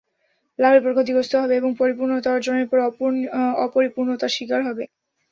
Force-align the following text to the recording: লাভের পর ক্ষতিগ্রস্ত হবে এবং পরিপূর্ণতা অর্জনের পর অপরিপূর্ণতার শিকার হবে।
লাভের 0.59 0.81
পর 0.83 0.91
ক্ষতিগ্রস্ত 0.95 1.33
হবে 1.35 1.53
এবং 1.57 1.71
পরিপূর্ণতা 1.79 2.29
অর্জনের 2.31 2.67
পর 2.69 2.77
অপরিপূর্ণতার 3.65 4.35
শিকার 4.35 4.61
হবে। 4.67 4.83